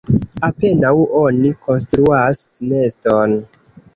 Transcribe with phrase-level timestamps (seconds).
[0.47, 3.37] Apenaŭ oni konstruas neston.